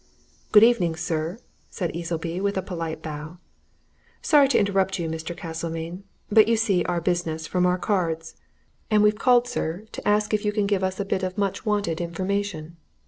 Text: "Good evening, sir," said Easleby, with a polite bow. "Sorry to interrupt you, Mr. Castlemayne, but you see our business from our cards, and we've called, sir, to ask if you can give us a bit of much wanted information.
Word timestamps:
"Good 0.51 0.63
evening, 0.63 0.95
sir," 0.95 1.37
said 1.69 1.95
Easleby, 1.95 2.41
with 2.41 2.57
a 2.57 2.63
polite 2.63 3.03
bow. 3.03 3.37
"Sorry 4.23 4.47
to 4.47 4.57
interrupt 4.57 4.97
you, 4.97 5.07
Mr. 5.07 5.37
Castlemayne, 5.37 6.05
but 6.31 6.47
you 6.47 6.57
see 6.57 6.83
our 6.85 6.99
business 6.99 7.45
from 7.45 7.67
our 7.67 7.77
cards, 7.77 8.35
and 8.89 9.03
we've 9.03 9.19
called, 9.19 9.47
sir, 9.47 9.85
to 9.91 10.07
ask 10.07 10.33
if 10.33 10.43
you 10.43 10.53
can 10.53 10.65
give 10.65 10.83
us 10.83 10.99
a 10.99 11.05
bit 11.05 11.21
of 11.21 11.37
much 11.37 11.67
wanted 11.67 12.01
information. 12.01 12.77